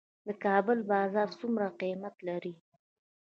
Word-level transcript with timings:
د 0.27 0.29
کابل 0.45 0.77
بازان 0.91 1.29
څومره 1.39 1.67
قیمت 1.81 2.15
لري؟ 2.27 2.53